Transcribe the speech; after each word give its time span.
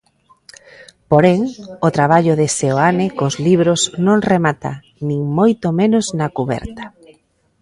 Porén, 1.09 1.41
o 1.87 1.89
traballo 1.97 2.33
de 2.39 2.47
Seoane 2.57 3.07
cos 3.17 3.35
libros 3.47 3.81
non 4.05 4.17
remata, 4.31 4.71
nin 5.07 5.21
moito 5.37 5.67
menos, 5.79 6.05
na 6.19 6.27
cuberta. 6.37 6.83